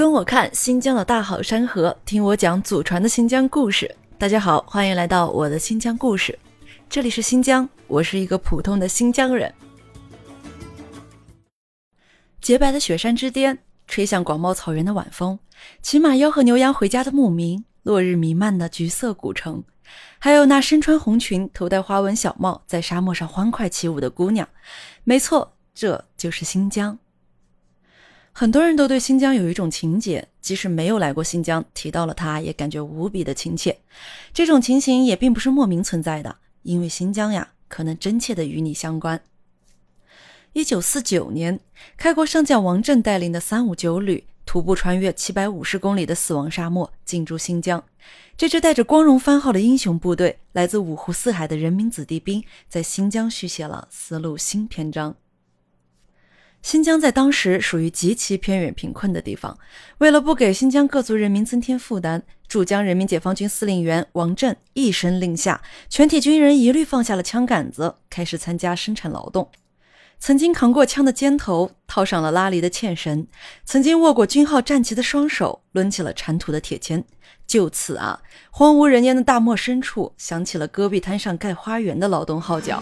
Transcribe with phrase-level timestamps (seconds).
[0.00, 3.94] 跟我看新疆的大好山河，听我讲祖传的新疆故事。
[4.16, 6.38] 大家好，欢迎来到我的新疆故事。
[6.88, 9.52] 这里是新疆，我是一个普通的新疆人。
[12.40, 15.38] 洁白的雪山之巅，吹向广袤草原的晚风，
[15.82, 19.62] 骑马吆喝牛羊回家的牧民，落日弥漫的橘色古城，
[20.18, 24.48] 还有那身穿红裙、头戴花纹小帽，在沙漠上欢快起舞的姑娘。
[25.04, 26.98] 没错，这就是新疆。
[28.32, 33.78] 很多人都对新疆有一种情结，即使没有来过新疆，提到了它也感觉无比的亲切。
[34.32, 39.20] 这种情形也并不是莫名存在的，因为新疆呀，可能真切的与你相关。
[40.52, 41.60] 一九四九年，
[41.96, 47.84] 开国上将王震带领的三五九旅徒步穿越七百五十公里的死亡沙漠，进驻新疆。
[48.36, 55.14] 这支带着光荣番号的英雄部队，来自五湖四海的人民子弟兵，在新疆续写了丝路新篇章。
[56.70, 59.58] 新疆在当时属于极其偏远贫困的地方。
[59.98, 69.50] 为了不给新疆各族人民增添负担，驻疆人民解放军司令员王震一声令下，全体军人一律放下了枪杆子，开始参加生产劳动。
[70.20, 73.26] 曾经扛过枪的肩头套上了拉犁的纤绳，
[73.64, 77.02] 曾经握过军号战旗的双手抡起了铲土的铁钎。
[77.48, 82.80] 就此啊，荒无人烟的大漠深处响起了戈壁滩上盖花园的劳动号角。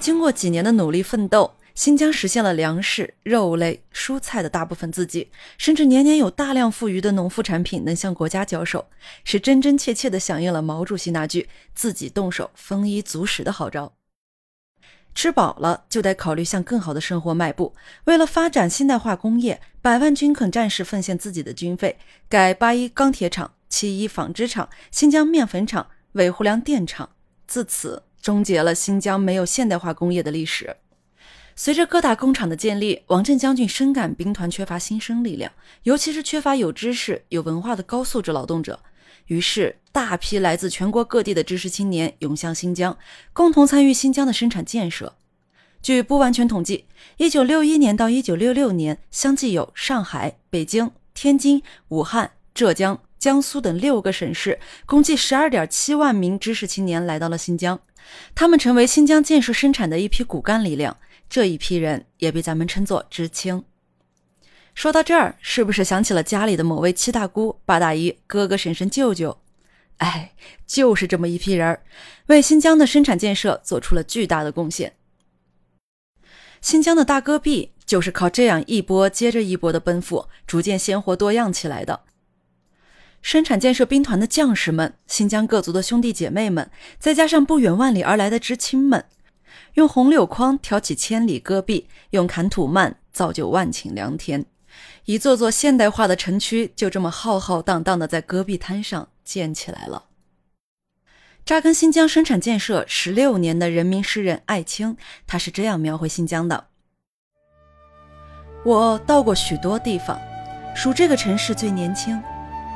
[0.00, 8.84] 经过几年的努力奋斗，新疆实现了粮食、肉类、蔬菜的大部分自给，甚至年年有大量富余的农副产品能向国家交售，
[9.24, 13.94] 是真真切切地响应了毛主席那句“自己动手，丰衣足食”的号召。
[15.14, 17.74] 吃饱了就得考虑向更好的生活迈步。
[18.04, 21.98] 为了发展现代化工业，百万军肯战士奉献自己的军费，
[22.28, 27.10] 改八一钢铁厂、七一纺织厂、新疆面粉厂、尾胡梁电厂，
[27.46, 28.02] 自此。
[28.22, 30.78] 终结了新疆没有现代化工业的历史。
[31.54, 35.52] 随着各大工厂的建立，王震将军深感兵团缺乏新生力量，
[35.82, 38.80] 尤其是缺乏有知识、有文化的高素质劳动者。
[39.26, 42.96] 于是，大批来自全国各地的知识青年涌向新疆，
[43.32, 45.16] 共同参与新疆的生产建设。
[45.82, 46.86] 据不完全统计
[47.18, 53.00] ，1961年到1966年，相继有上海、北京、天津、武汉、浙江。
[53.16, 57.80] 江苏等六个省市，共计十二点七万名知识青年来到了新疆，
[58.34, 60.94] 他们成为新疆建设生产的一批骨干力量。
[61.30, 63.64] 这一批人也被咱们称作知青。
[64.74, 69.38] 说到这儿，是不是想起了家里的某位七大姑八大姨、哥哥婶婶舅舅？
[69.98, 70.34] 哎，
[70.66, 71.82] 就是这么一批人儿，
[72.26, 74.94] 为新疆的生产建设做出了巨大的贡献。
[76.60, 82.00] 新疆的大戈壁就是靠这样一波接着一波的奔赴，逐渐鲜活多样起来的。
[83.22, 86.68] 生产建设兵团的将士们，新疆各族的兄弟姐妹们，
[86.98, 89.06] 再加上不远万里而来的知青们，
[89.74, 94.44] 用红柳筐挑起千里戈壁，用砍土慢造就万顷良田，
[95.04, 100.04] 一座座现代化的城区就这么浩浩荡荡的在戈壁滩上建起来了。
[101.44, 104.96] 扎根新疆生产建设十六年的人民诗人艾青，
[105.26, 106.68] 他是这样描绘新疆的：
[108.64, 110.18] 我到过许多地方，
[110.74, 112.18] 属这个城市最年轻。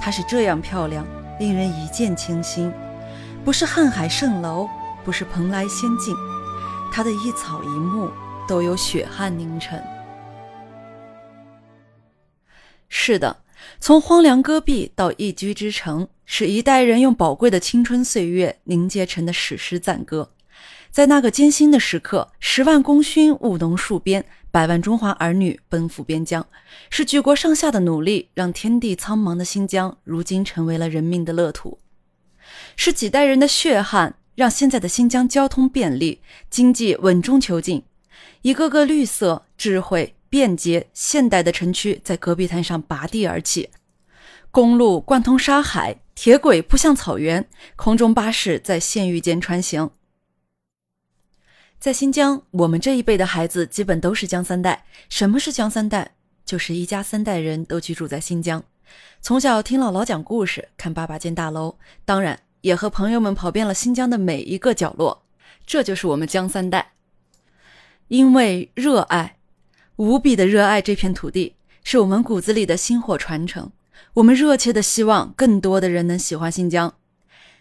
[0.00, 1.06] 它是这样漂亮，
[1.38, 2.72] 令人一见倾心。
[3.44, 4.68] 不是瀚海蜃楼，
[5.04, 6.16] 不是蓬莱仙境，
[6.92, 8.10] 它的一草一木
[8.48, 9.80] 都有血汗凝成。
[12.94, 13.38] 是的，
[13.80, 20.30] 从荒凉戈壁到一居之城，是一代人用宝贵的青春岁月凝结成的史诗赞歌。
[20.90, 24.22] 在那个艰辛的时刻，十万功勋务农戍边。
[24.50, 26.46] 百万中华儿女奔赴边疆，
[26.90, 31.78] 是举国上下的努力，让天地苍茫的新疆如今成为了人民的乐土；
[32.76, 36.20] 是几代人的血汗，让现在的新疆交通便利，
[36.50, 37.84] 经济稳中求进。
[38.42, 43.68] 一个个绿色、智慧、便捷、现代的城区在戈壁滩上拔地而起，
[44.50, 47.46] 公路贯通沙海，铁轨铺向草原，
[47.76, 49.90] 空中巴士在县域间穿行。
[51.78, 54.86] 在新疆，我们这一辈的孩子基本都是江三代。
[55.10, 56.12] 什么是江三代？
[56.46, 58.64] 就是一家三代人都居住在新疆，
[59.20, 61.76] 从小听姥姥讲故事，看爸爸建大楼，
[62.06, 65.26] 当然也和朋友们跑遍了新疆的每一个角落。
[65.66, 66.92] 这就是我们江三代。
[68.08, 69.36] 因为热爱，
[70.02, 71.54] 无比的热爱这片土地，
[71.84, 73.70] 是我们骨子里的薪火传承。
[74.14, 76.92] 我们热切的希望更多的人能喜欢新疆。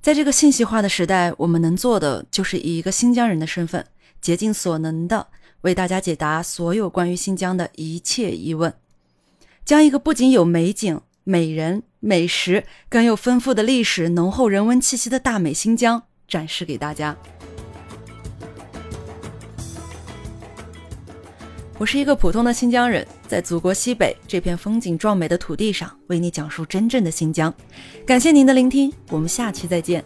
[0.00, 3.84] 在这个信息化的时代，我们能做的就是以一个新疆人的身份。
[4.22, 5.26] 竭尽所能的
[5.60, 8.72] 为大家解答所有关于新疆的一切疑问，
[9.62, 17.14] 将一个不仅有美景、美人、美食，更有丰富的历史、浓厚人文气息的大美新疆展示给大家。
[21.82, 27.52] 我是一个普通的新疆人，在祖国西北这片风景壮美的土地上，为你讲述真正的新疆。
[28.06, 30.04] 感谢您的聆听，我们下期再见。